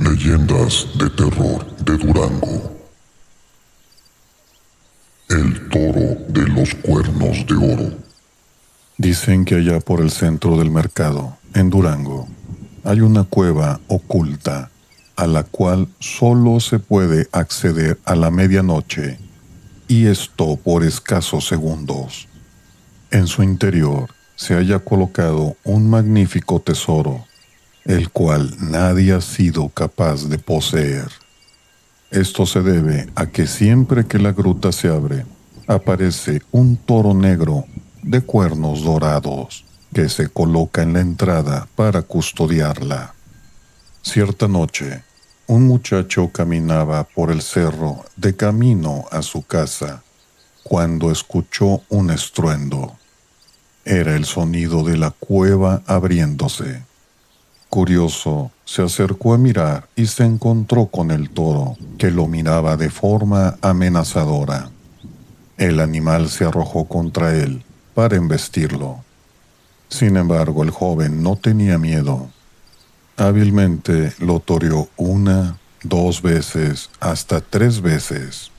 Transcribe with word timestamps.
Leyendas 0.00 0.86
de 0.96 1.10
terror 1.10 1.66
de 1.84 1.96
Durango. 1.98 2.72
El 5.28 5.68
toro 5.70 6.14
de 6.28 6.46
los 6.46 6.72
cuernos 6.76 7.44
de 7.44 7.56
oro. 7.56 7.98
Dicen 8.96 9.44
que 9.44 9.56
allá 9.56 9.80
por 9.80 10.00
el 10.00 10.12
centro 10.12 10.56
del 10.56 10.70
mercado, 10.70 11.36
en 11.52 11.68
Durango, 11.68 12.28
hay 12.84 13.00
una 13.00 13.24
cueva 13.24 13.80
oculta 13.88 14.70
a 15.16 15.26
la 15.26 15.42
cual 15.42 15.88
solo 15.98 16.60
se 16.60 16.78
puede 16.78 17.28
acceder 17.32 17.98
a 18.04 18.14
la 18.14 18.30
medianoche, 18.30 19.18
y 19.88 20.06
esto 20.06 20.54
por 20.62 20.84
escasos 20.84 21.48
segundos. 21.48 22.28
En 23.10 23.26
su 23.26 23.42
interior 23.42 24.14
se 24.36 24.54
haya 24.54 24.78
colocado 24.78 25.56
un 25.64 25.90
magnífico 25.90 26.60
tesoro 26.60 27.27
el 27.88 28.10
cual 28.10 28.54
nadie 28.60 29.14
ha 29.14 29.20
sido 29.22 29.70
capaz 29.70 30.28
de 30.28 30.38
poseer. 30.38 31.08
Esto 32.10 32.44
se 32.44 32.60
debe 32.60 33.08
a 33.14 33.26
que 33.26 33.46
siempre 33.46 34.06
que 34.06 34.18
la 34.18 34.32
gruta 34.32 34.72
se 34.72 34.88
abre, 34.88 35.24
aparece 35.66 36.42
un 36.52 36.76
toro 36.76 37.14
negro 37.14 37.64
de 38.02 38.20
cuernos 38.20 38.84
dorados 38.84 39.64
que 39.94 40.10
se 40.10 40.28
coloca 40.28 40.82
en 40.82 40.92
la 40.92 41.00
entrada 41.00 41.66
para 41.76 42.02
custodiarla. 42.02 43.14
Cierta 44.02 44.48
noche, 44.48 45.02
un 45.46 45.66
muchacho 45.66 46.30
caminaba 46.30 47.04
por 47.04 47.30
el 47.30 47.40
cerro 47.40 48.04
de 48.16 48.36
camino 48.36 49.06
a 49.10 49.22
su 49.22 49.46
casa 49.46 50.02
cuando 50.62 51.10
escuchó 51.10 51.80
un 51.88 52.10
estruendo. 52.10 52.98
Era 53.86 54.14
el 54.14 54.26
sonido 54.26 54.84
de 54.84 54.98
la 54.98 55.10
cueva 55.10 55.82
abriéndose. 55.86 56.87
Curioso, 57.68 58.50
se 58.64 58.82
acercó 58.82 59.34
a 59.34 59.38
mirar 59.38 59.88
y 59.94 60.06
se 60.06 60.24
encontró 60.24 60.86
con 60.86 61.10
el 61.10 61.28
toro, 61.28 61.76
que 61.98 62.10
lo 62.10 62.26
miraba 62.26 62.76
de 62.76 62.88
forma 62.88 63.58
amenazadora. 63.60 64.70
El 65.58 65.80
animal 65.80 66.30
se 66.30 66.44
arrojó 66.44 66.86
contra 66.86 67.34
él 67.34 67.62
para 67.94 68.16
embestirlo. 68.16 69.04
Sin 69.90 70.16
embargo, 70.16 70.62
el 70.62 70.70
joven 70.70 71.22
no 71.22 71.36
tenía 71.36 71.78
miedo. 71.78 72.30
Hábilmente 73.16 74.14
lo 74.18 74.40
toreó 74.40 74.88
una, 74.96 75.58
dos 75.82 76.22
veces, 76.22 76.90
hasta 77.00 77.40
tres 77.40 77.80
veces, 77.82 78.50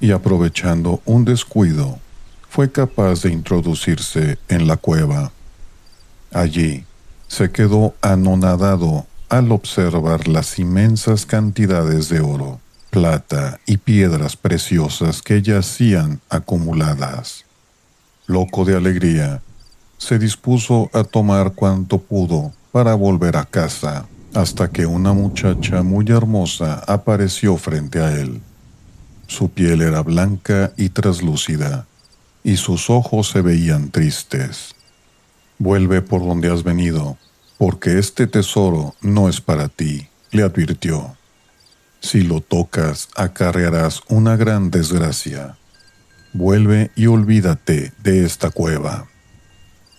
y 0.00 0.10
aprovechando 0.10 1.02
un 1.04 1.24
descuido, 1.24 1.98
fue 2.48 2.72
capaz 2.72 3.22
de 3.22 3.32
introducirse 3.32 4.38
en 4.48 4.66
la 4.66 4.76
cueva. 4.76 5.30
Allí, 6.32 6.84
se 7.30 7.52
quedó 7.52 7.94
anonadado 8.02 9.06
al 9.28 9.52
observar 9.52 10.26
las 10.26 10.58
inmensas 10.58 11.26
cantidades 11.26 12.08
de 12.08 12.18
oro, 12.18 12.58
plata 12.90 13.60
y 13.66 13.76
piedras 13.76 14.36
preciosas 14.36 15.22
que 15.22 15.40
yacían 15.40 16.20
acumuladas. 16.28 17.44
Loco 18.26 18.64
de 18.64 18.76
alegría, 18.76 19.42
se 19.96 20.18
dispuso 20.18 20.90
a 20.92 21.04
tomar 21.04 21.52
cuanto 21.52 21.98
pudo 21.98 22.52
para 22.72 22.94
volver 22.94 23.36
a 23.36 23.44
casa, 23.44 24.06
hasta 24.34 24.68
que 24.68 24.84
una 24.84 25.12
muchacha 25.12 25.84
muy 25.84 26.06
hermosa 26.08 26.82
apareció 26.88 27.56
frente 27.56 28.00
a 28.00 28.12
él. 28.20 28.40
Su 29.28 29.50
piel 29.50 29.82
era 29.82 30.02
blanca 30.02 30.72
y 30.76 30.88
traslúcida, 30.88 31.86
y 32.42 32.56
sus 32.56 32.90
ojos 32.90 33.30
se 33.30 33.40
veían 33.40 33.90
tristes. 33.90 34.74
Vuelve 35.60 36.00
por 36.00 36.22
donde 36.22 36.50
has 36.50 36.62
venido, 36.62 37.18
porque 37.58 37.98
este 37.98 38.26
tesoro 38.26 38.94
no 39.02 39.28
es 39.28 39.42
para 39.42 39.68
ti, 39.68 40.08
le 40.30 40.42
advirtió. 40.42 41.18
Si 42.00 42.22
lo 42.22 42.40
tocas, 42.40 43.10
acarrearás 43.14 44.00
una 44.08 44.36
gran 44.36 44.70
desgracia. 44.70 45.58
Vuelve 46.32 46.92
y 46.96 47.08
olvídate 47.08 47.92
de 48.02 48.24
esta 48.24 48.48
cueva. 48.50 49.08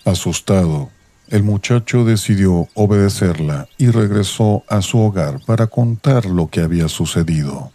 Asustado, 0.03 0.89
el 1.27 1.43
muchacho 1.43 2.05
decidió 2.05 2.67
obedecerla 2.73 3.67
y 3.77 3.91
regresó 3.91 4.63
a 4.67 4.81
su 4.81 4.97
hogar 4.97 5.41
para 5.45 5.67
contar 5.67 6.25
lo 6.25 6.47
que 6.47 6.61
había 6.61 6.89
sucedido. 6.89 7.71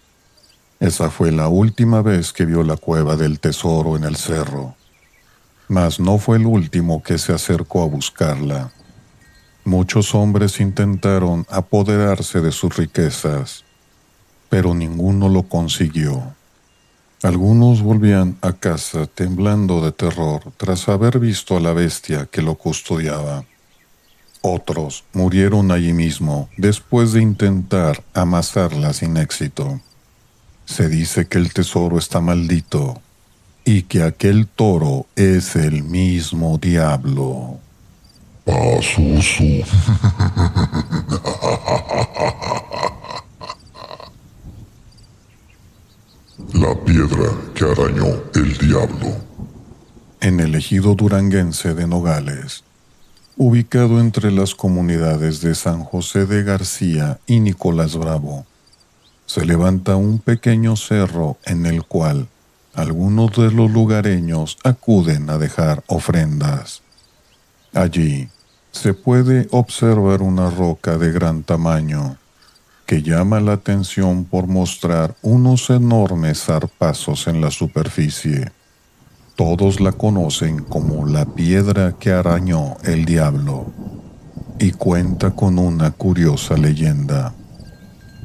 Esa 0.80 1.08
fue 1.08 1.30
la 1.30 1.46
última 1.46 2.02
vez 2.02 2.32
que 2.32 2.46
vio 2.46 2.64
la 2.64 2.76
cueva 2.76 3.14
del 3.14 3.38
tesoro 3.38 3.96
en 3.96 4.02
el 4.02 4.16
cerro 4.16 4.74
mas 5.68 5.98
no 5.98 6.18
fue 6.18 6.36
el 6.36 6.46
último 6.46 7.02
que 7.02 7.18
se 7.18 7.32
acercó 7.32 7.82
a 7.82 7.86
buscarla. 7.86 8.72
Muchos 9.64 10.14
hombres 10.14 10.60
intentaron 10.60 11.44
apoderarse 11.50 12.40
de 12.40 12.52
sus 12.52 12.76
riquezas, 12.76 13.64
pero 14.48 14.74
ninguno 14.74 15.28
lo 15.28 15.42
consiguió. 15.42 16.34
Algunos 17.22 17.82
volvían 17.82 18.36
a 18.42 18.52
casa 18.52 19.06
temblando 19.06 19.84
de 19.84 19.90
terror 19.90 20.52
tras 20.56 20.88
haber 20.88 21.18
visto 21.18 21.56
a 21.56 21.60
la 21.60 21.72
bestia 21.72 22.28
que 22.30 22.42
lo 22.42 22.54
custodiaba. 22.54 23.44
Otros 24.42 25.04
murieron 25.12 25.72
allí 25.72 25.92
mismo 25.92 26.48
después 26.56 27.12
de 27.12 27.22
intentar 27.22 28.04
amasarla 28.14 28.92
sin 28.92 29.16
éxito. 29.16 29.80
Se 30.66 30.88
dice 30.88 31.26
que 31.26 31.38
el 31.38 31.52
tesoro 31.52 31.98
está 31.98 32.20
maldito 32.20 33.00
y 33.68 33.82
que 33.82 34.04
aquel 34.04 34.46
toro 34.46 35.06
es 35.16 35.56
el 35.56 35.82
mismo 35.82 36.56
diablo. 36.56 37.58
La 46.54 46.84
piedra 46.84 47.28
que 47.56 47.64
arañó 47.64 48.06
el 48.36 48.56
diablo. 48.56 49.16
En 50.20 50.38
el 50.38 50.54
ejido 50.54 50.94
duranguense 50.94 51.74
de 51.74 51.88
Nogales, 51.88 52.62
ubicado 53.36 53.98
entre 53.98 54.30
las 54.30 54.54
comunidades 54.54 55.40
de 55.40 55.56
San 55.56 55.82
José 55.82 56.24
de 56.26 56.44
García 56.44 57.18
y 57.26 57.40
Nicolás 57.40 57.96
Bravo, 57.96 58.46
se 59.26 59.44
levanta 59.44 59.96
un 59.96 60.20
pequeño 60.20 60.76
cerro 60.76 61.36
en 61.44 61.66
el 61.66 61.82
cual 61.82 62.28
algunos 62.76 63.32
de 63.32 63.50
los 63.50 63.70
lugareños 63.70 64.58
acuden 64.62 65.30
a 65.30 65.38
dejar 65.38 65.82
ofrendas. 65.86 66.82
Allí 67.72 68.28
se 68.70 68.92
puede 68.92 69.48
observar 69.50 70.20
una 70.20 70.50
roca 70.50 70.98
de 70.98 71.10
gran 71.10 71.42
tamaño 71.42 72.18
que 72.84 73.02
llama 73.02 73.40
la 73.40 73.54
atención 73.54 74.24
por 74.24 74.46
mostrar 74.46 75.16
unos 75.22 75.70
enormes 75.70 76.44
zarpazos 76.44 77.26
en 77.26 77.40
la 77.40 77.50
superficie. 77.50 78.52
Todos 79.34 79.80
la 79.80 79.92
conocen 79.92 80.62
como 80.62 81.06
la 81.06 81.24
piedra 81.24 81.94
que 81.98 82.12
arañó 82.12 82.76
el 82.84 83.06
diablo 83.06 83.72
y 84.58 84.70
cuenta 84.72 85.30
con 85.30 85.58
una 85.58 85.90
curiosa 85.92 86.56
leyenda. 86.56 87.34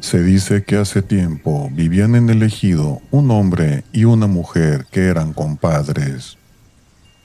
Se 0.01 0.23
dice 0.23 0.63
que 0.63 0.77
hace 0.77 1.03
tiempo 1.03 1.69
vivían 1.71 2.15
en 2.15 2.31
el 2.31 2.41
ejido 2.41 3.01
un 3.11 3.29
hombre 3.29 3.83
y 3.93 4.05
una 4.05 4.25
mujer 4.25 4.87
que 4.91 5.05
eran 5.05 5.31
compadres. 5.31 6.37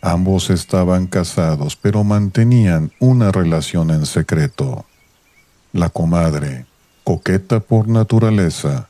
Ambos 0.03 0.51
estaban 0.51 1.07
casados 1.07 1.75
pero 1.75 2.05
mantenían 2.05 2.93
una 3.01 3.33
relación 3.33 3.91
en 3.91 4.05
secreto. 4.05 4.85
La 5.73 5.89
comadre, 5.89 6.67
coqueta 7.03 7.61
por 7.61 7.89
naturaleza, 7.89 8.89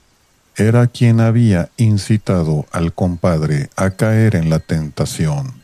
era 0.56 0.88
quien 0.88 1.20
había 1.20 1.70
incitado 1.76 2.66
al 2.72 2.92
compadre 2.92 3.70
a 3.76 3.90
caer 3.90 4.34
en 4.34 4.50
la 4.50 4.58
tentación, 4.58 5.62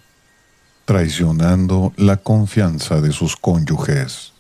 traicionando 0.85 1.93
la 1.97 2.19
confianza 2.19 3.01
de 3.01 3.11
sus 3.11 3.37
cónyuges. 3.37 4.33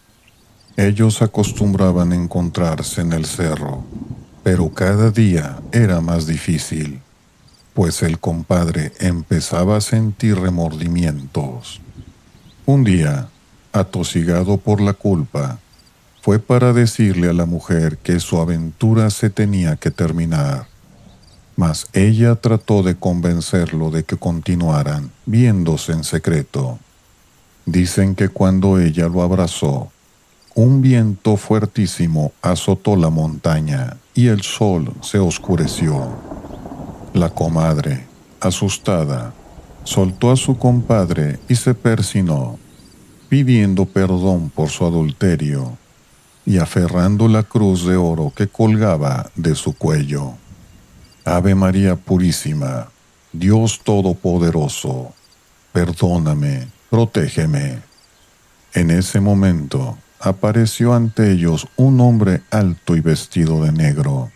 Ellos 0.77 1.21
acostumbraban 1.21 2.15
encontrarse 2.15 3.03
en 3.03 3.13
el 3.13 3.27
cerro, 3.27 3.85
pero 4.43 4.71
cada 4.71 5.11
día 5.11 5.61
era 5.71 6.01
más 6.01 6.27
difícil, 6.27 7.01
pues 7.75 8.03
el 8.03 8.19
compadre 8.19 8.93
empezaba 8.99 9.77
a 9.77 9.81
sentir 9.83 10.39
remordimientos. 10.39 11.83
Un 12.65 12.85
día, 12.85 13.29
atosigado 13.73 14.57
por 14.57 14.81
la 14.81 14.95
culpa, 14.95 15.59
fue 16.23 16.39
para 16.39 16.73
decirle 16.73 17.29
a 17.29 17.35
la 17.35 17.45
mujer 17.45 17.99
que 17.99 18.19
su 18.19 18.39
aventura 18.39 19.11
se 19.11 19.29
tenía 19.29 19.77
que 19.77 19.91
terminar, 19.91 20.69
mas 21.55 21.87
ella 21.93 22.37
trató 22.37 22.83
de 22.83 22.97
convencerlo 22.97 23.91
de 23.91 24.05
que 24.05 24.17
continuaran 24.17 25.11
viéndose 25.27 25.93
en 25.93 26.05
secreto. 26.05 26.79
Dicen 27.67 28.15
que 28.15 28.31
cuando 28.31 28.79
ella 28.79 29.09
lo 29.09 29.23
abrazó, 29.23 29.91
un 30.55 30.83
viento 30.83 31.37
fuertísimo 31.37 32.33
azotó 32.43 32.97
la 32.97 33.09
montaña 33.11 33.97
y 34.15 34.29
el 34.29 34.43
sol 34.43 34.93
se 35.01 35.19
oscureció. 35.19 36.11
La 37.15 37.31
comadre, 37.31 38.07
asustada, 38.41 39.33
soltó 39.85 40.31
a 40.31 40.37
su 40.37 40.59
compadre 40.59 41.39
y 41.49 41.57
se 41.57 41.75
persinó, 41.75 42.59
pidiendo 43.29 43.87
perdón 43.87 44.51
por 44.51 44.69
su 44.69 44.85
adulterio. 44.85 45.79
y 46.45 46.59
aferrando 46.59 47.29
la 47.29 47.45
cruz 47.45 47.87
de 47.87 47.95
oro 47.95 48.33
que 48.35 48.49
colgaba 48.49 49.31
de 49.37 49.55
su 49.55 49.77
cuello. 49.77 50.33
Ave 51.25 51.55
María 51.55 51.95
Purísima, 51.95 52.89
Dios 53.33 53.81
Todopoderoso, 53.85 55.13
perdóname, 55.73 56.67
protégeme. 56.91 57.79
En 58.75 58.91
ese 58.91 59.21
momento 59.21 59.97
apareció 60.23 60.95
ante 60.95 61.33
ellos 61.33 61.69
un 61.77 62.01
hombre 62.01 62.43
alto 62.51 62.97
y 62.97 63.01
vestido 63.01 63.65
de 63.65 63.73
negro, 63.73 64.31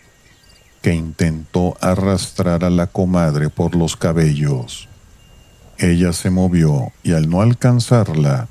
que 0.83 0.95
intentó 0.95 1.77
arrastrar 1.81 2.65
a 2.65 2.71
la 2.71 2.87
comadre 2.87 3.49
por 3.49 3.75
los 3.75 3.97
cabellos. 3.97 4.89
Ella 5.79 6.13
se 6.13 6.31
movió 6.31 6.93
y 7.03 7.13
al 7.13 7.31
no 7.31 7.41
alcanzarla, 7.41 8.49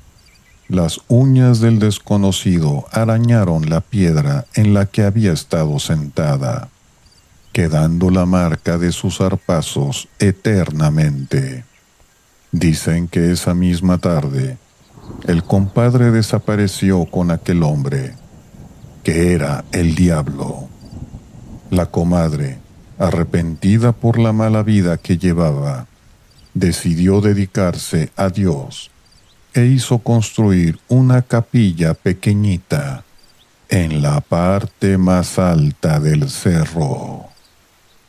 las 0.68 1.00
uñas 1.08 1.60
del 1.60 1.78
desconocido 1.78 2.86
arañaron 2.90 3.70
la 3.70 3.80
piedra 3.80 4.46
en 4.54 4.74
la 4.74 4.86
que 4.86 5.04
había 5.04 5.32
estado 5.32 5.78
sentada 5.78 6.70
quedando 7.56 8.10
la 8.10 8.26
marca 8.26 8.76
de 8.76 8.92
sus 8.92 9.16
zarpazos 9.16 10.08
eternamente. 10.18 11.64
Dicen 12.52 13.08
que 13.08 13.32
esa 13.32 13.54
misma 13.54 13.96
tarde 13.96 14.58
el 15.26 15.42
compadre 15.42 16.10
desapareció 16.10 17.06
con 17.06 17.30
aquel 17.30 17.62
hombre, 17.62 18.14
que 19.02 19.32
era 19.32 19.64
el 19.72 19.94
diablo. 19.94 20.68
La 21.70 21.86
comadre, 21.86 22.58
arrepentida 22.98 23.92
por 23.92 24.18
la 24.18 24.32
mala 24.32 24.62
vida 24.62 24.98
que 24.98 25.18
llevaba, 25.18 25.86
decidió 26.54 27.20
dedicarse 27.20 28.10
a 28.16 28.28
Dios 28.28 28.90
e 29.52 29.66
hizo 29.66 29.98
construir 29.98 30.78
una 30.88 31.22
capilla 31.22 31.94
pequeñita 31.94 33.04
en 33.68 34.02
la 34.02 34.20
parte 34.20 34.98
más 34.98 35.38
alta 35.38 35.98
del 35.98 36.30
cerro. 36.30 37.26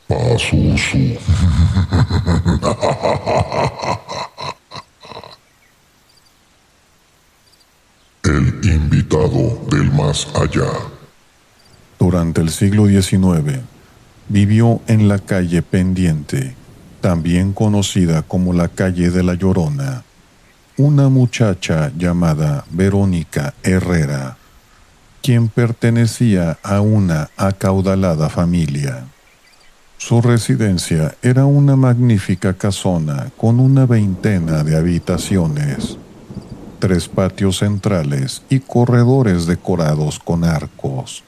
El 8.28 8.60
invitado 8.64 9.58
del 9.72 9.90
más 9.94 10.28
allá. 10.36 10.68
Durante 11.98 12.42
el 12.42 12.50
siglo 12.50 12.88
XIX, 12.88 13.62
vivió 14.28 14.82
en 14.88 15.08
la 15.08 15.20
calle 15.20 15.62
Pendiente, 15.62 16.54
también 17.00 17.54
conocida 17.54 18.24
como 18.24 18.52
la 18.52 18.68
calle 18.68 19.12
de 19.12 19.24
la 19.24 19.36
Llorona, 19.36 20.04
una 20.76 21.08
muchacha 21.08 21.90
llamada 21.98 22.66
Verónica 22.70 23.54
Herrera, 23.64 24.36
quien 25.24 25.48
pertenecía 25.48 26.60
a 26.64 26.82
una 26.82 27.30
acaudalada 27.38 28.28
familia. 28.28 29.06
Su 29.98 30.22
residencia 30.22 31.16
era 31.22 31.46
una 31.46 31.78
magnífica 31.78 32.56
casona 32.56 33.32
con 33.38 33.62
una 33.62 33.86
veintena 33.86 34.66
de 34.66 34.76
habitaciones, 34.76 35.98
tres 36.80 37.08
patios 37.08 37.60
centrales 37.60 38.44
y 38.50 38.60
corredores 38.60 39.46
decorados 39.46 40.20
con 40.20 40.44
arcos. 40.44 41.24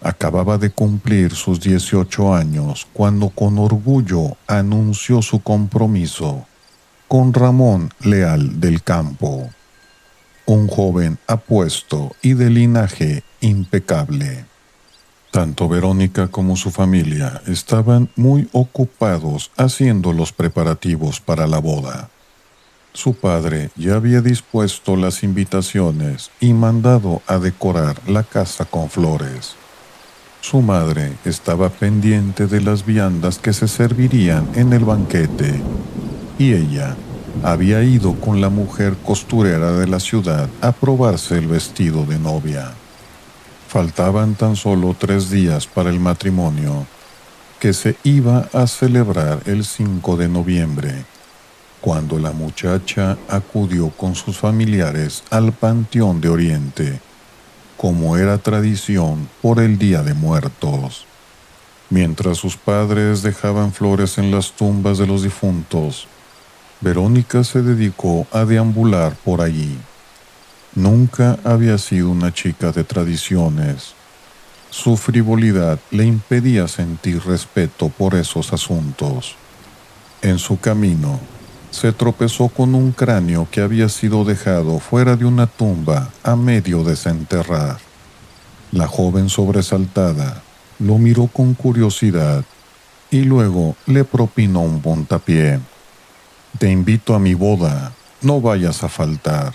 Acababa 0.00 0.58
de 0.58 0.70
cumplir 0.70 1.34
sus 1.34 1.60
18 1.60 2.34
años 2.34 2.86
cuando 2.92 3.30
con 3.30 3.58
orgullo 3.58 4.36
anunció 4.46 5.22
su 5.22 5.40
compromiso 5.40 6.46
con 7.08 7.32
Ramón 7.32 7.90
Leal 8.00 8.60
del 8.60 8.82
Campo, 8.82 9.48
un 10.46 10.68
joven 10.68 11.18
apuesto 11.26 12.14
y 12.22 12.34
de 12.34 12.50
linaje 12.50 13.24
impecable. 13.40 14.44
Tanto 15.30 15.68
Verónica 15.68 16.28
como 16.28 16.56
su 16.56 16.70
familia 16.70 17.42
estaban 17.46 18.10
muy 18.16 18.48
ocupados 18.52 19.50
haciendo 19.56 20.12
los 20.12 20.32
preparativos 20.32 21.20
para 21.20 21.46
la 21.46 21.58
boda. 21.58 22.10
Su 22.98 23.14
padre 23.14 23.70
ya 23.76 23.94
había 23.94 24.22
dispuesto 24.22 24.96
las 24.96 25.22
invitaciones 25.22 26.32
y 26.40 26.52
mandado 26.52 27.22
a 27.28 27.38
decorar 27.38 27.96
la 28.08 28.24
casa 28.24 28.64
con 28.64 28.90
flores. 28.90 29.54
Su 30.40 30.62
madre 30.62 31.12
estaba 31.24 31.68
pendiente 31.68 32.48
de 32.48 32.60
las 32.60 32.84
viandas 32.84 33.38
que 33.38 33.52
se 33.52 33.68
servirían 33.68 34.48
en 34.56 34.72
el 34.72 34.84
banquete 34.84 35.60
y 36.40 36.54
ella 36.54 36.96
había 37.44 37.84
ido 37.84 38.14
con 38.14 38.40
la 38.40 38.48
mujer 38.48 38.96
costurera 39.04 39.74
de 39.74 39.86
la 39.86 40.00
ciudad 40.00 40.48
a 40.60 40.72
probarse 40.72 41.38
el 41.38 41.46
vestido 41.46 42.04
de 42.04 42.18
novia. 42.18 42.72
Faltaban 43.68 44.34
tan 44.34 44.56
solo 44.56 44.96
tres 44.98 45.30
días 45.30 45.68
para 45.68 45.90
el 45.90 46.00
matrimonio, 46.00 46.84
que 47.60 47.74
se 47.74 47.94
iba 48.02 48.48
a 48.52 48.66
celebrar 48.66 49.42
el 49.46 49.64
5 49.64 50.16
de 50.16 50.28
noviembre, 50.28 51.04
cuando 51.80 52.18
la 52.18 52.32
muchacha 52.32 53.16
acudió 53.28 53.90
con 53.90 54.14
sus 54.14 54.38
familiares 54.38 55.22
al 55.30 55.52
Panteón 55.52 56.20
de 56.20 56.28
Oriente, 56.28 57.00
como 57.76 58.16
era 58.16 58.38
tradición 58.38 59.28
por 59.40 59.60
el 59.60 59.78
Día 59.78 60.02
de 60.02 60.14
Muertos. 60.14 61.06
Mientras 61.90 62.38
sus 62.38 62.56
padres 62.56 63.22
dejaban 63.22 63.72
flores 63.72 64.18
en 64.18 64.30
las 64.30 64.52
tumbas 64.52 64.98
de 64.98 65.06
los 65.06 65.22
difuntos, 65.22 66.06
Verónica 66.80 67.44
se 67.44 67.62
dedicó 67.62 68.26
a 68.32 68.44
deambular 68.44 69.14
por 69.24 69.40
allí 69.40 69.78
Nunca 70.74 71.38
había 71.44 71.76
sido 71.78 72.10
una 72.10 72.32
chica 72.32 72.72
de 72.72 72.84
tradiciones. 72.84 73.94
Su 74.70 74.96
frivolidad 74.96 75.80
le 75.90 76.04
impedía 76.04 76.68
sentir 76.68 77.20
respeto 77.24 77.88
por 77.88 78.14
esos 78.14 78.52
asuntos. 78.52 79.34
En 80.20 80.38
su 80.38 80.60
camino, 80.60 81.18
se 81.70 81.92
tropezó 81.92 82.48
con 82.48 82.74
un 82.74 82.92
cráneo 82.92 83.48
que 83.50 83.60
había 83.60 83.88
sido 83.88 84.24
dejado 84.24 84.78
fuera 84.78 85.16
de 85.16 85.24
una 85.24 85.46
tumba 85.46 86.10
a 86.22 86.36
medio 86.36 86.84
desenterrar. 86.84 87.78
La 88.72 88.86
joven 88.86 89.28
sobresaltada 89.28 90.42
lo 90.78 90.98
miró 90.98 91.26
con 91.26 91.54
curiosidad 91.54 92.44
y 93.10 93.22
luego 93.22 93.76
le 93.86 94.04
propinó 94.04 94.60
un 94.60 94.80
puntapié. 94.80 95.60
Te 96.58 96.70
invito 96.70 97.14
a 97.14 97.18
mi 97.18 97.34
boda, 97.34 97.92
no 98.22 98.40
vayas 98.40 98.82
a 98.82 98.88
faltar 98.88 99.54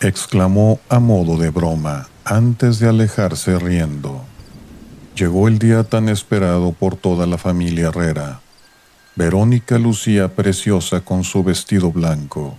exclamó 0.00 0.78
a 0.88 1.00
modo 1.00 1.36
de 1.36 1.50
broma 1.50 2.08
antes 2.24 2.78
de 2.78 2.88
alejarse 2.88 3.58
riendo. 3.58 4.24
Llegó 5.16 5.48
el 5.48 5.58
día 5.58 5.82
tan 5.82 6.08
esperado 6.08 6.72
por 6.72 6.94
toda 6.94 7.26
la 7.26 7.38
familia 7.38 7.88
Herrera. 7.88 8.40
Verónica 9.18 9.78
lucía 9.78 10.28
preciosa 10.36 11.00
con 11.00 11.24
su 11.24 11.42
vestido 11.42 11.90
blanco. 11.90 12.56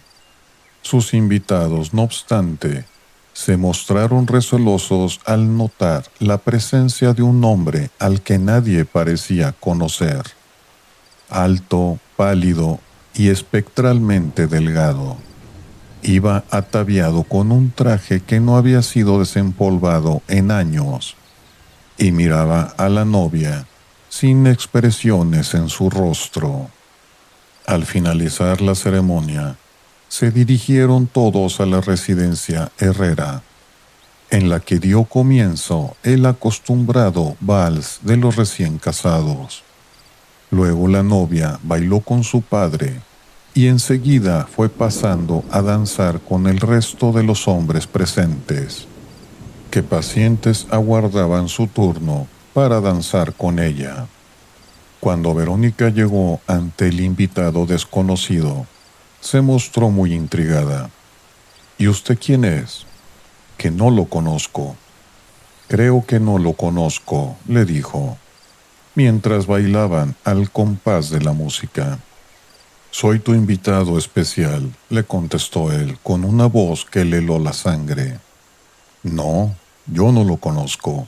Sus 0.81 1.13
invitados, 1.13 1.93
no 1.93 2.01
obstante, 2.01 2.83
se 3.31 3.55
mostraron 3.55 4.27
recelosos 4.27 5.21
al 5.25 5.55
notar 5.55 6.03
la 6.19 6.37
presencia 6.37 7.13
de 7.13 7.21
un 7.21 7.41
hombre 7.45 7.91
al 7.97 8.21
que 8.21 8.39
nadie 8.39 8.83
parecía 8.83 9.53
conocer. 9.53 10.21
Alto, 11.29 11.97
pálido 12.17 12.79
y 13.13 13.29
espectralmente 13.29 14.47
delgado 14.47 15.15
Iba 16.01 16.43
ataviado 16.51 17.23
con 17.23 17.53
un 17.53 17.71
traje 17.71 18.19
que 18.19 18.41
no 18.41 18.57
había 18.57 18.81
sido 18.81 19.19
desempolvado 19.19 20.21
en 20.27 20.51
años 20.51 21.15
y 21.97 22.11
miraba 22.11 22.73
a 22.75 22.89
la 22.89 23.05
novia 23.05 23.65
sin 24.09 24.47
expresiones 24.47 25.53
en 25.53 25.69
su 25.69 25.89
rostro. 25.89 26.69
Al 27.65 27.85
finalizar 27.85 28.61
la 28.61 28.73
ceremonia, 28.73 29.55
se 30.07 30.31
dirigieron 30.31 31.05
todos 31.05 31.59
a 31.59 31.67
la 31.67 31.81
residencia 31.81 32.71
Herrera, 32.79 33.43
en 34.31 34.49
la 34.49 34.59
que 34.59 34.79
dio 34.79 35.03
comienzo 35.03 35.95
el 36.03 36.25
acostumbrado 36.25 37.37
vals 37.39 37.99
de 38.01 38.17
los 38.17 38.35
recién 38.35 38.79
casados. 38.79 39.63
Luego 40.49 40.87
la 40.87 41.03
novia 41.03 41.59
bailó 41.61 41.99
con 41.99 42.23
su 42.23 42.41
padre 42.41 43.01
y 43.53 43.67
enseguida 43.67 44.47
fue 44.47 44.69
pasando 44.69 45.43
a 45.51 45.61
danzar 45.61 46.19
con 46.21 46.47
el 46.47 46.59
resto 46.59 47.11
de 47.11 47.23
los 47.23 47.47
hombres 47.47 47.85
presentes, 47.85 48.87
que 49.69 49.83
pacientes 49.83 50.65
aguardaban 50.71 51.47
su 51.47 51.67
turno 51.67 52.27
para 52.59 52.81
danzar 52.81 53.31
con 53.35 53.57
ella. 53.57 54.07
Cuando 54.99 55.33
Verónica 55.33 55.87
llegó 55.87 56.41
ante 56.45 56.89
el 56.89 56.99
invitado 56.99 57.65
desconocido, 57.65 58.67
se 59.21 59.39
mostró 59.39 59.89
muy 59.91 60.13
intrigada. 60.13 60.89
¿Y 61.77 61.87
usted 61.87 62.19
quién 62.19 62.43
es? 62.43 62.85
Que 63.55 63.71
no 63.71 63.89
lo 63.89 64.07
conozco. 64.07 64.75
Creo 65.69 66.03
que 66.05 66.19
no 66.19 66.37
lo 66.37 66.51
conozco, 66.51 67.37
le 67.47 67.63
dijo, 67.63 68.17
mientras 68.93 69.47
bailaban 69.47 70.17
al 70.25 70.51
compás 70.51 71.09
de 71.11 71.21
la 71.21 71.31
música. 71.31 71.99
Soy 72.91 73.19
tu 73.19 73.33
invitado 73.33 73.97
especial, 73.97 74.69
le 74.89 75.05
contestó 75.05 75.71
él 75.71 75.97
con 76.03 76.25
una 76.25 76.47
voz 76.47 76.83
que 76.83 77.05
le 77.05 77.19
heló 77.19 77.39
la 77.39 77.53
sangre. 77.53 78.19
No, 79.01 79.55
Yo 79.87 80.11
no 80.11 80.25
lo 80.25 80.35
conozco. 80.35 81.07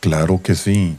Claro 0.00 0.40
que 0.42 0.54
sí. 0.54 0.96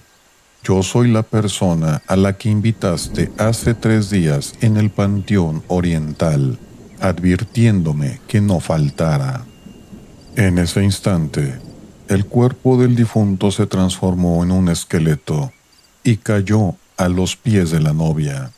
Yo 0.63 0.83
soy 0.83 1.09
la 1.09 1.23
persona 1.23 2.01
a 2.05 2.17
la 2.17 2.37
que 2.37 2.49
invitaste 2.49 3.31
hace 3.37 3.73
tres 3.73 4.09
días 4.09 4.55
en 4.59 4.75
el 4.75 4.89
Panteón 4.89 5.63
Oriental, 5.69 6.59
advirtiéndome 6.99 8.19
que 8.27 8.41
no 8.41 8.59
faltara. 8.59 9.45
En 10.35 10.57
ese 10.57 10.83
instante, 10.83 11.59
el 12.09 12.25
cuerpo 12.25 12.77
del 12.77 12.95
difunto 12.95 13.51
se 13.51 13.67
transformó 13.67 14.43
en 14.43 14.51
un 14.51 14.67
esqueleto 14.67 15.53
y 16.03 16.17
cayó 16.17 16.75
a 16.97 17.07
los 17.07 17.37
pies 17.37 17.71
de 17.71 17.79
la 17.79 17.93
novia. 17.93 18.51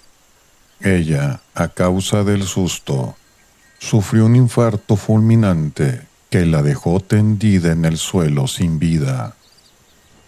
Ella, 0.80 1.42
a 1.54 1.68
causa 1.68 2.24
del 2.24 2.44
susto, 2.44 3.16
sufrió 3.78 4.26
un 4.26 4.36
infarto 4.36 4.96
fulminante 4.96 6.02
que 6.32 6.48
la 6.48 6.64
dejó 6.64 7.00
tendida 7.00 7.72
en 7.72 7.86
el 7.86 7.98
suelo 7.98 8.48
sin 8.48 8.80
vida. 8.80 9.36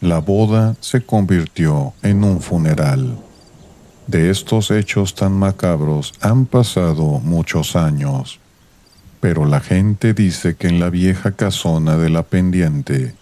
La 0.04 0.20
boda 0.20 0.76
se 0.82 1.06
convirtió 1.06 1.94
en 2.02 2.26
un 2.26 2.42
funeral. 2.42 3.18
De 4.06 4.30
estos 4.32 4.70
hechos 4.70 5.16
tan 5.16 5.32
macabros 5.32 6.14
han 6.20 6.46
pasado 6.46 7.22
muchos 7.22 7.78
años, 7.78 8.42
pero 9.22 9.46
la 9.46 9.62
gente 9.62 10.14
dice 10.14 10.58
que 10.58 10.68
en 10.68 10.82
la 10.82 10.90
vieja 10.90 11.32
casona 11.32 11.96
de 11.96 12.10
la 12.10 12.24
pendiente 12.24 13.16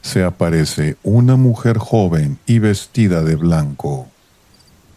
se 0.00 0.24
aparece 0.24 0.96
una 1.02 1.36
mujer 1.36 1.76
joven 1.76 2.38
y 2.46 2.58
vestida 2.58 3.22
de 3.22 3.36
blanco. 3.36 4.06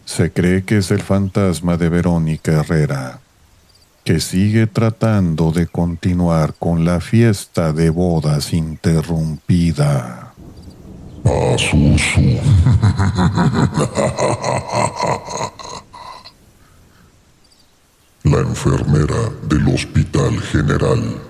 Se 0.05 0.31
cree 0.31 0.63
que 0.63 0.77
es 0.77 0.91
el 0.91 1.01
fantasma 1.01 1.75
de 1.75 1.89
Verónica 1.89 2.53
Herrera, 2.53 3.19
que 4.05 4.21
sigue 4.21 4.65
tratando 4.65 5.51
de 5.51 5.67
continuar 5.67 6.53
con 6.53 6.85
la 6.85 7.01
fiesta 7.01 7.73
de 7.73 7.89
bodas 7.89 8.53
interrumpida. 8.53 10.30
La 18.23 18.39
enfermera 18.39 19.29
del 19.43 19.67
Hospital 19.67 20.39
General. 20.41 21.21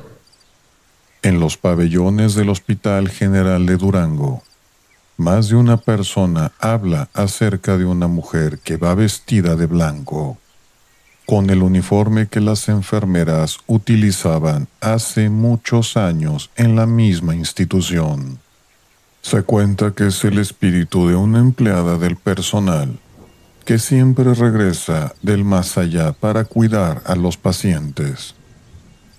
En 1.23 1.39
los 1.39 1.57
pabellones 1.57 2.35
del 2.35 2.49
Hospital 2.49 3.09
General 3.09 3.65
de 3.65 3.77
Durango, 3.77 4.43
más 5.17 5.49
de 5.49 5.55
una 5.55 5.77
persona 5.77 6.51
habla 6.59 7.09
acerca 7.13 7.77
de 7.77 7.85
una 7.85 8.07
mujer 8.07 8.59
que 8.59 8.77
va 8.77 8.95
vestida 8.95 9.55
de 9.55 9.67
blanco, 9.67 10.37
con 11.25 11.49
el 11.49 11.61
uniforme 11.61 12.27
que 12.27 12.41
las 12.41 12.67
enfermeras 12.69 13.59
utilizaban 13.67 14.67
hace 14.79 15.29
muchos 15.29 15.95
años 15.95 16.49
en 16.55 16.75
la 16.75 16.85
misma 16.85 17.35
institución. 17.35 18.39
Se 19.21 19.43
cuenta 19.43 19.91
que 19.91 20.07
es 20.07 20.23
el 20.23 20.39
espíritu 20.39 21.07
de 21.07 21.15
una 21.15 21.39
empleada 21.39 21.97
del 21.97 22.15
personal 22.15 22.99
que 23.65 23.79
siempre 23.79 24.33
regresa 24.33 25.13
del 25.21 25.45
más 25.45 25.77
allá 25.77 26.13
para 26.13 26.45
cuidar 26.45 27.01
a 27.05 27.15
los 27.15 27.37
pacientes. 27.37 28.35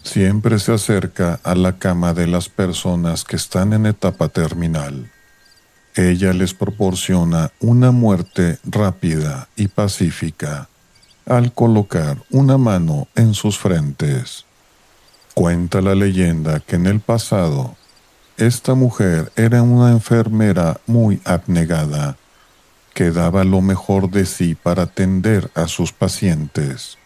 Siempre 0.02 0.58
se 0.58 0.74
acerca 0.74 1.40
a 1.44 1.54
la 1.54 1.78
cama 1.78 2.12
de 2.12 2.26
las 2.26 2.48
personas 2.48 3.24
que 3.24 3.36
están 3.36 3.72
en 3.72 3.86
etapa 3.86 4.28
terminal. 4.28 5.10
Ella 5.94 6.32
les 6.32 6.54
proporciona 6.54 7.52
una 7.60 7.92
muerte 7.92 8.58
rápida 8.64 9.48
y 9.56 9.68
pacífica 9.68 10.68
al 11.24 11.52
colocar 11.52 12.18
una 12.30 12.58
mano 12.58 13.06
en 13.14 13.34
sus 13.34 13.58
frentes. 13.58 14.44
Cuenta 15.34 15.80
la 15.80 15.94
leyenda 15.94 16.60
que 16.60 16.76
en 16.76 16.86
el 16.86 17.00
pasado 17.00 17.76
esta 18.46 18.74
mujer 18.74 19.32
era 19.36 19.62
una 19.62 19.90
enfermera 19.90 20.80
muy 20.86 21.20
abnegada, 21.24 22.16
que 22.94 23.10
daba 23.10 23.44
lo 23.44 23.60
mejor 23.60 24.10
de 24.10 24.26
sí 24.26 24.54
para 24.54 24.82
atender 24.82 25.50
a 25.54 25.68
sus 25.68 25.92
pacientes. 25.92 26.98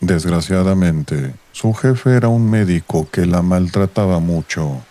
Desgraciadamente, 0.00 1.34
su 1.52 1.72
jefe 1.74 2.16
era 2.16 2.28
un 2.28 2.48
médico 2.48 3.08
que 3.10 3.26
la 3.26 3.42
maltrataba 3.42 4.18
mucho, 4.18 4.82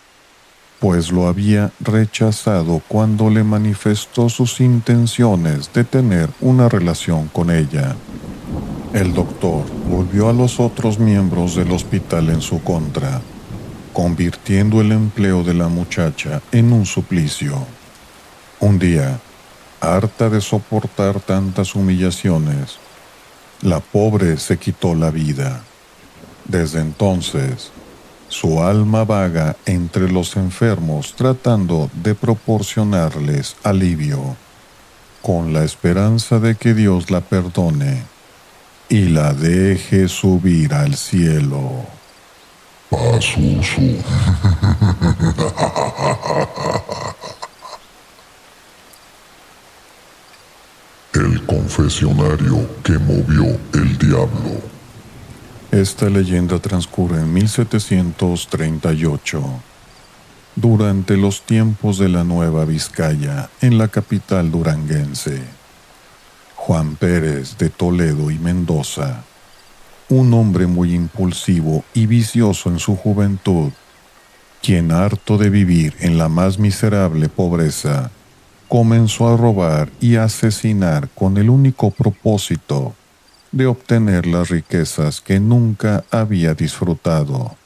pues 0.78 1.10
lo 1.10 1.26
había 1.26 1.72
rechazado 1.80 2.82
cuando 2.88 3.30
le 3.30 3.44
manifestó 3.44 4.28
sus 4.28 4.60
intenciones 4.60 5.72
de 5.72 5.84
tener 5.84 6.30
una 6.40 6.68
relación 6.68 7.28
con 7.28 7.50
ella. 7.50 7.96
El 8.92 9.14
doctor 9.14 9.64
volvió 9.88 10.28
a 10.28 10.32
los 10.32 10.58
otros 10.58 10.98
miembros 10.98 11.54
del 11.54 11.70
hospital 11.72 12.30
en 12.30 12.40
su 12.40 12.62
contra 12.62 13.20
convirtiendo 13.92 14.80
el 14.80 14.92
empleo 14.92 15.42
de 15.42 15.54
la 15.54 15.68
muchacha 15.68 16.40
en 16.52 16.72
un 16.72 16.86
suplicio. 16.86 17.66
Un 18.60 18.78
día, 18.78 19.20
harta 19.80 20.28
de 20.28 20.40
soportar 20.40 21.20
tantas 21.20 21.74
humillaciones, 21.74 22.78
la 23.62 23.80
pobre 23.80 24.38
se 24.38 24.58
quitó 24.58 24.94
la 24.94 25.10
vida. 25.10 25.62
Desde 26.46 26.80
entonces, 26.80 27.72
su 28.28 28.62
alma 28.62 29.04
vaga 29.04 29.56
entre 29.66 30.10
los 30.10 30.36
enfermos 30.36 31.14
tratando 31.16 31.90
de 31.92 32.14
proporcionarles 32.14 33.56
alivio, 33.62 34.36
con 35.20 35.52
la 35.52 35.64
esperanza 35.64 36.38
de 36.38 36.54
que 36.54 36.72
Dios 36.74 37.10
la 37.10 37.20
perdone 37.20 38.02
y 38.88 39.06
la 39.06 39.34
deje 39.34 40.08
subir 40.08 40.74
al 40.74 40.96
cielo. 40.96 41.99
El 51.14 51.46
confesionario 51.46 52.68
que 52.82 52.98
movió 52.98 53.56
el 53.74 53.96
diablo. 53.98 54.60
Esta 55.70 56.10
leyenda 56.10 56.58
transcurre 56.58 57.18
en 57.18 57.32
1738, 57.32 59.40
durante 60.56 61.16
los 61.16 61.42
tiempos 61.42 61.98
de 61.98 62.08
la 62.08 62.24
Nueva 62.24 62.64
Vizcaya, 62.64 63.50
en 63.60 63.78
la 63.78 63.86
capital 63.86 64.50
duranguense. 64.50 65.44
Juan 66.56 66.96
Pérez 66.96 67.56
de 67.56 67.70
Toledo 67.70 68.32
y 68.32 68.38
Mendoza 68.38 69.22
un 70.10 70.34
hombre 70.34 70.66
muy 70.66 70.92
impulsivo 70.92 71.84
y 71.94 72.06
vicioso 72.06 72.68
en 72.68 72.80
su 72.80 72.96
juventud, 72.96 73.70
quien 74.60 74.90
harto 74.90 75.38
de 75.38 75.50
vivir 75.50 75.94
en 76.00 76.18
la 76.18 76.28
más 76.28 76.58
miserable 76.58 77.28
pobreza, 77.28 78.10
comenzó 78.68 79.28
a 79.28 79.36
robar 79.36 79.88
y 80.00 80.16
asesinar 80.16 81.08
con 81.14 81.38
el 81.38 81.48
único 81.48 81.92
propósito 81.92 82.94
de 83.52 83.66
obtener 83.66 84.26
las 84.26 84.48
riquezas 84.48 85.20
que 85.20 85.38
nunca 85.38 86.04
había 86.10 86.54
disfrutado. 86.54 87.56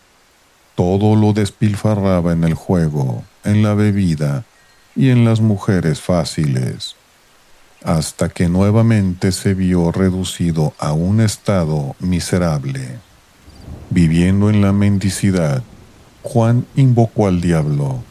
Todo 0.75 1.17
lo 1.17 1.33
despilfarraba 1.33 2.33
en 2.33 2.45
el 2.45 2.55
juego, 2.55 3.25
en 3.43 3.63
la 3.63 3.75
bebida 3.75 4.45
y 4.95 5.09
en 5.11 5.25
las 5.25 5.41
mujeres 5.41 6.01
fáciles 6.01 6.97
hasta 7.85 8.31
que 8.31 8.49
nuevamente 8.49 9.31
se 9.31 9.53
vio 9.53 9.93
reducido 9.93 10.73
a 10.79 10.93
un 10.95 11.21
estado 11.21 11.95
miserable. 12.01 12.99
Viviendo 13.91 14.49
en 14.49 14.63
la 14.63 14.73
mendicidad, 14.73 15.63
Juan 16.23 16.67
invocó 16.75 17.29
al 17.29 17.43
diablo 17.43 18.03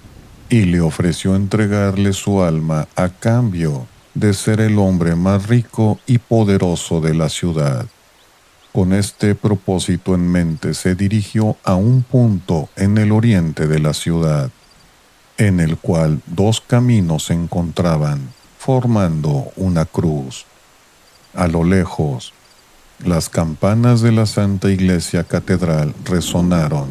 y 0.47 0.65
le 0.65 0.79
ofreció 0.79 1.35
entregarle 1.35 2.13
su 2.13 2.43
alma 2.43 2.87
a 2.95 3.09
cambio 3.09 3.87
de 4.13 4.35
ser 4.35 4.61
el 4.61 4.77
hombre 4.77 5.15
más 5.15 5.47
rico 5.47 5.99
y 6.05 6.19
poderoso 6.19 7.01
de 7.01 7.15
la 7.15 7.27
ciudad. 7.29 7.87
Con 8.71 8.93
este 8.93 9.33
propósito 9.33 10.13
en 10.13 10.31
mente 10.31 10.75
se 10.75 10.93
dirigió 10.93 11.57
a 11.63 11.73
un 11.73 12.03
punto 12.03 12.69
en 12.75 12.99
el 12.99 13.11
oriente 13.11 13.67
de 13.67 13.79
la 13.79 13.95
ciudad, 13.95 14.51
en 15.37 15.59
el 15.59 15.77
cual 15.77 16.21
dos 16.27 16.61
caminos 16.61 17.25
se 17.25 17.33
encontraban 17.33 18.29
formando 18.63 19.51
una 19.57 19.83
cruz. 19.83 20.45
A 21.33 21.47
lo 21.47 21.65
lejos, 21.65 22.33
las 23.03 23.27
campanas 23.27 23.99
de 23.99 24.13
la 24.13 24.25
Santa 24.25 24.71
Iglesia 24.71 25.25
Catedral 25.25 25.93
resonaron, 26.05 26.87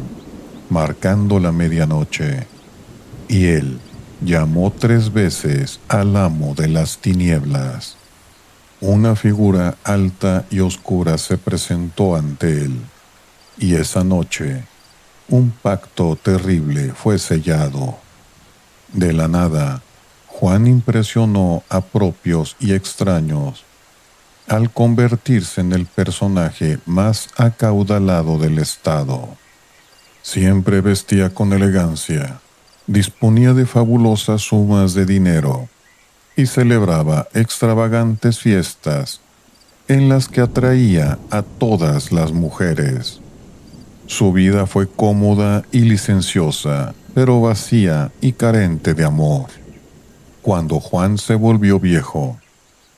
marcando 0.69 1.39
la 1.39 1.51
medianoche, 1.51 2.45
y 3.27 3.45
él 3.45 3.79
llamó 4.21 4.71
tres 4.71 5.11
veces 5.11 5.79
al 5.87 6.15
amo 6.15 6.53
de 6.53 6.67
las 6.67 6.99
tinieblas. 6.99 7.97
Una 8.79 9.15
figura 9.15 9.75
alta 9.83 10.45
y 10.51 10.59
oscura 10.59 11.17
se 11.17 11.39
presentó 11.39 12.15
ante 12.15 12.65
él, 12.65 12.81
y 13.57 13.73
esa 13.73 14.03
noche 14.03 14.65
un 15.27 15.49
pacto 15.49 16.15
terrible 16.21 16.93
fue 16.93 17.17
sellado. 17.17 17.97
De 18.91 19.11
la 19.11 19.27
nada, 19.27 19.81
Juan 20.39 20.65
impresionó 20.65 21.63
a 21.69 21.81
propios 21.81 22.55
y 22.59 22.73
extraños 22.73 23.63
al 24.47 24.71
convertirse 24.71 25.61
en 25.61 25.71
el 25.73 25.85
personaje 25.85 26.79
más 26.85 27.29
acaudalado 27.37 28.39
del 28.39 28.57
Estado. 28.57 29.29
Siempre 30.23 30.81
vestía 30.81 31.29
con 31.29 31.53
elegancia, 31.53 32.39
disponía 32.87 33.53
de 33.53 33.65
fabulosas 33.65 34.41
sumas 34.41 34.95
de 34.95 35.05
dinero 35.05 35.69
y 36.35 36.47
celebraba 36.47 37.27
extravagantes 37.33 38.39
fiestas 38.39 39.21
en 39.87 40.09
las 40.09 40.27
que 40.27 40.41
atraía 40.41 41.19
a 41.29 41.43
todas 41.43 42.11
las 42.11 42.31
mujeres. 42.31 43.21
Su 44.07 44.33
vida 44.33 44.65
fue 44.65 44.87
cómoda 44.87 45.63
y 45.71 45.81
licenciosa, 45.81 46.95
pero 47.13 47.39
vacía 47.39 48.11
y 48.19 48.33
carente 48.33 48.93
de 48.93 49.05
amor. 49.05 49.62
Cuando 50.43 50.81
Juan 50.81 51.17
se 51.17 51.35
volvió 51.35 51.79
viejo, 51.79 52.37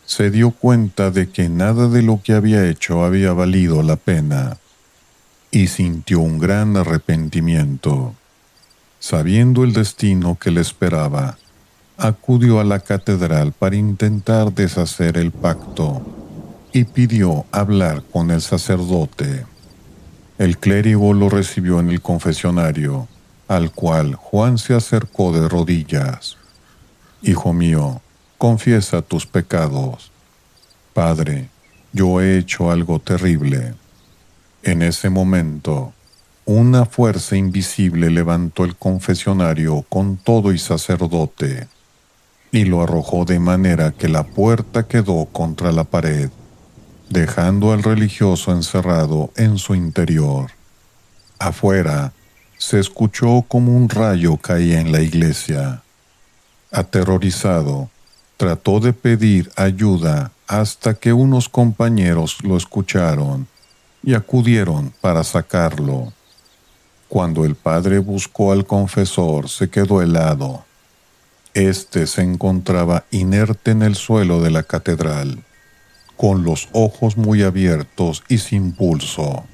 se 0.03 0.31
dio 0.31 0.49
cuenta 0.49 1.11
de 1.11 1.29
que 1.29 1.47
nada 1.47 1.87
de 1.87 2.01
lo 2.01 2.19
que 2.23 2.33
había 2.33 2.67
hecho 2.67 3.05
había 3.05 3.33
valido 3.33 3.83
la 3.83 3.97
pena 3.97 4.57
y 5.51 5.67
sintió 5.67 6.21
un 6.21 6.39
gran 6.39 6.75
arrepentimiento. 6.75 8.15
Sabiendo 8.99 9.63
el 9.63 9.73
destino 9.73 10.39
que 10.39 10.49
le 10.49 10.59
esperaba, 10.59 11.37
acudió 11.97 12.59
a 12.59 12.63
la 12.63 12.79
catedral 12.79 13.51
para 13.51 13.75
intentar 13.75 14.51
deshacer 14.51 15.15
el 15.15 15.31
pacto 15.31 16.01
y 16.73 16.85
pidió 16.85 17.45
hablar 17.51 18.01
con 18.11 18.31
el 18.31 18.41
sacerdote. 18.41 19.45
El 20.39 20.57
clérigo 20.57 21.13
lo 21.13 21.29
recibió 21.29 21.79
en 21.79 21.91
el 21.91 22.01
confesionario, 22.01 23.07
al 23.47 23.71
cual 23.71 24.15
Juan 24.15 24.57
se 24.57 24.73
acercó 24.73 25.31
de 25.31 25.47
rodillas. 25.47 26.37
Hijo 27.27 27.53
mío, 27.53 28.01
confiesa 28.37 29.01
tus 29.01 29.25
pecados. 29.25 30.11
Padre, 30.93 31.49
yo 31.91 32.21
he 32.21 32.37
hecho 32.37 32.69
algo 32.69 32.99
terrible. 32.99 33.73
En 34.61 34.83
ese 34.83 35.09
momento, 35.09 35.91
una 36.45 36.85
fuerza 36.85 37.35
invisible 37.35 38.11
levantó 38.11 38.63
el 38.63 38.75
confesionario 38.75 39.83
con 39.89 40.17
todo 40.17 40.53
y 40.53 40.59
sacerdote 40.59 41.67
y 42.51 42.65
lo 42.65 42.83
arrojó 42.83 43.25
de 43.25 43.39
manera 43.39 43.91
que 43.91 44.07
la 44.07 44.21
puerta 44.21 44.87
quedó 44.87 45.25
contra 45.25 45.71
la 45.71 45.83
pared, 45.83 46.29
dejando 47.09 47.73
al 47.73 47.81
religioso 47.81 48.51
encerrado 48.51 49.31
en 49.35 49.57
su 49.57 49.73
interior. 49.73 50.51
Afuera, 51.39 52.13
se 52.59 52.79
escuchó 52.79 53.43
como 53.47 53.75
un 53.75 53.89
rayo 53.89 54.37
caía 54.37 54.79
en 54.79 54.91
la 54.91 55.01
iglesia. 55.01 55.81
Aterrorizado, 56.75 57.89
trató 58.35 58.81
de 58.81 58.91
pedir 58.91 59.49
ayuda 59.55 60.33
hasta 60.45 60.93
que 60.93 61.13
unos 61.13 61.47
compañeros 61.47 62.39
lo 62.43 62.57
escucharon 62.57 63.47
y 64.03 64.13
acudieron 64.13 64.91
para 64.99 65.23
sacarlo. 65.23 66.11
Cuando 67.07 67.45
el 67.45 67.55
padre 67.55 67.99
buscó 67.99 68.51
al 68.51 68.65
confesor, 68.65 69.47
se 69.47 69.69
quedó 69.69 70.01
helado. 70.01 70.65
Este 71.53 72.07
se 72.07 72.23
encontraba 72.23 73.05
inerte 73.09 73.71
en 73.71 73.81
el 73.81 73.95
suelo 73.95 74.41
de 74.41 74.51
la 74.51 74.63
catedral, 74.63 75.45
con 76.17 76.43
los 76.43 76.67
ojos 76.73 77.15
muy 77.15 77.41
abiertos 77.41 78.21
y 78.27 78.39
sin 78.39 78.73
pulso. 78.73 79.45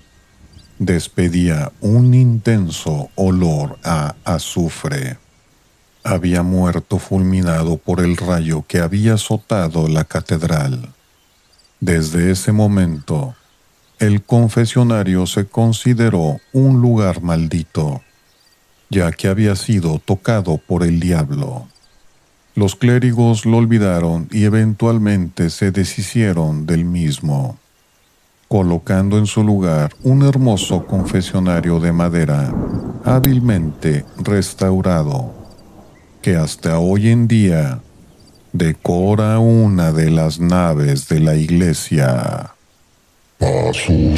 Despedía 0.80 1.72
un 1.82 2.16
intenso 2.16 3.12
olor 3.14 3.78
a 3.84 4.16
azufre 4.24 5.20
había 6.04 6.44
muerto 6.44 6.98
fulminado 6.98 7.78
por 7.78 8.00
el 8.00 8.18
rayo 8.18 8.64
que 8.68 8.80
había 8.80 9.16
azotado 9.16 9.88
la 9.88 10.04
catedral. 10.04 10.90
Desde 11.80 12.32
ese 12.32 12.52
momento, 12.52 13.36
el 14.00 14.24
confesionario 14.24 15.28
se 15.28 15.46
consideró 15.46 16.38
un 16.54 16.82
lugar 16.82 17.22
maldito, 17.22 18.02
ya 18.90 19.12
que 19.12 19.28
había 19.28 19.56
sido 19.56 20.00
tocado 20.00 20.58
por 20.58 20.84
el 20.84 21.00
diablo. 21.00 21.68
Los 22.56 22.76
clérigos 22.76 23.46
lo 23.46 23.58
olvidaron 23.58 24.28
y 24.32 24.44
eventualmente 24.44 25.50
se 25.50 25.72
deshicieron 25.72 26.66
del 26.66 26.84
mismo, 26.84 27.58
colocando 28.48 29.18
en 29.18 29.26
su 29.26 29.44
lugar 29.44 29.94
un 30.04 30.24
hermoso 30.24 30.86
confesionario 30.86 31.80
de 31.80 31.94
madera 31.94 32.54
hábilmente 33.06 34.06
restaurado 34.18 35.41
que 36.22 36.36
hasta 36.36 36.80
hoy 36.80 37.10
en 37.10 37.28
día 37.28 37.80
decora 38.54 39.40
una 39.40 39.92
de 39.92 40.12
las 40.12 40.40
naves 40.40 41.08
de 41.08 41.20
la 41.20 41.36
iglesia. 41.36 42.52
Paso 43.40 43.94